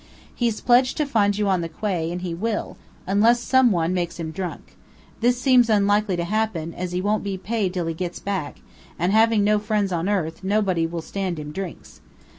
[0.33, 4.19] He's pledged to find you on the quay, and he will unless some one makes
[4.19, 4.75] him drunk.
[5.19, 8.61] This seems unlikely to happen, as he won't be paid till he gets back,
[8.97, 12.01] and having no friends on earth, nobody will stand him drinks.